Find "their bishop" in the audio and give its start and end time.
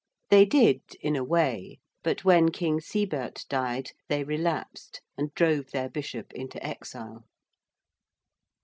5.69-6.33